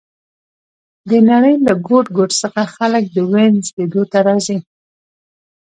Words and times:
د 1.09 1.11
نړۍ 1.29 1.55
له 1.67 1.73
ګوټ 1.87 2.05
ګوټ 2.17 2.31
څخه 2.43 2.61
خلک 2.75 3.03
د 3.09 3.17
وینز 3.31 3.65
لیدو 3.77 4.03
ته 4.11 4.19
راځي 4.27 4.57